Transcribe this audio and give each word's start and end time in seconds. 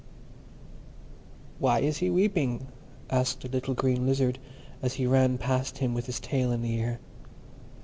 "Why 1.59 1.77
is 1.81 1.97
he 1.99 2.09
weeping?" 2.09 2.65
asked 3.11 3.45
a 3.45 3.47
little 3.47 3.75
Green 3.75 4.07
Lizard, 4.07 4.39
as 4.81 4.95
he 4.95 5.05
ran 5.05 5.37
past 5.37 5.77
him 5.77 5.93
with 5.93 6.07
his 6.07 6.19
tail 6.19 6.51
in 6.51 6.63
the 6.63 6.79
air. 6.79 6.99